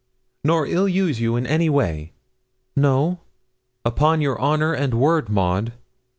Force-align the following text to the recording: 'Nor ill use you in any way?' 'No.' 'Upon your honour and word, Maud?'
'Nor 0.43 0.65
ill 0.65 0.89
use 0.89 1.21
you 1.21 1.35
in 1.35 1.45
any 1.45 1.69
way?' 1.69 2.11
'No.' 2.75 3.19
'Upon 3.85 4.19
your 4.19 4.41
honour 4.41 4.73
and 4.73 4.95
word, 4.95 5.29
Maud?' 5.29 5.73